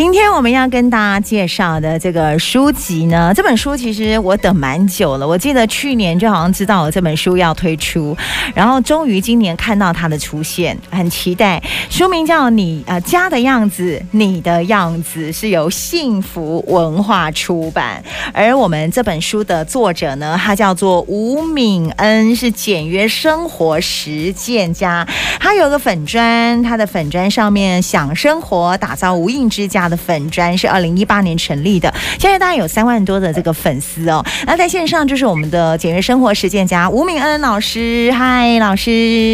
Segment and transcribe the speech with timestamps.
[0.00, 5.28] 今天我们要跟大家介绍的这个书籍呢，这本书其实我等蛮久了。
[5.28, 8.16] 我记得去年就好像知道这本书要推出，
[8.54, 11.62] 然后终于今年看到它的出现，很期待。
[11.90, 18.02] 书名叫《你呃家的样子，你的样子》，是由幸福文化出版。
[18.32, 25.06] 而我们这本书的作者呢，他叫做吴敏恩，是简约生活实践家。
[25.40, 29.80] 他有个粉砖，他的粉砖上面想生活，打造无印之家。
[29.88, 34.24] 的粉砖是二零一八年成立的，现在大概有三万多的这个粉丝哦。
[34.46, 39.32] 那在线上就是我们的简约生活实践家吴敏恩老师，嗨，老师。